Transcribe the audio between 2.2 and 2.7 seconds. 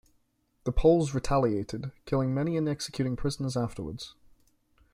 many and